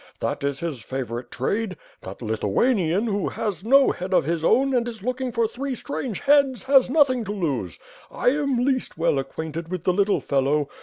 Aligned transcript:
That 0.19 0.43
is 0.43 0.61
his 0.61 0.81
favorite 0.81 1.29
trade. 1.29 1.77
That 2.01 2.21
Lithu 2.23 2.51
anian, 2.55 3.05
who 3.05 3.29
has 3.29 3.63
no 3.63 3.91
head 3.91 4.15
of 4.15 4.25
his 4.25 4.43
own 4.43 4.73
and 4.73 4.87
is 4.87 5.03
looking 5.03 5.31
for 5.31 5.47
three 5.47 5.75
strange 5.75 6.21
heads, 6.21 6.63
has 6.63 6.89
nothing 6.89 7.23
to 7.25 7.31
lose. 7.31 7.77
I 8.09 8.29
am 8.29 8.65
least 8.65 8.97
well 8.97 9.19
acquainted 9.19 9.69
with 9.69 9.83
the 9.83 9.93
little 9.93 10.19
fellow. 10.19 10.69